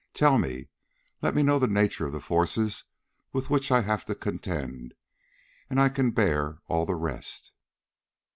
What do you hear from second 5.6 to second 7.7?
and I can bear all the rest."